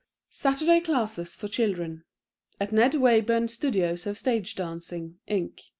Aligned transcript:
SATURDAY 0.31 0.79
CLASSES 0.79 1.35
FOR 1.35 1.47
CHILDREN 1.47 2.05
At 2.59 2.71
Ned 2.71 2.93
Wayburn 2.95 3.47
Studios 3.51 4.07
of 4.07 4.17
Stage 4.17 4.55
Dancing, 4.55 5.19
Inc. 5.29 5.59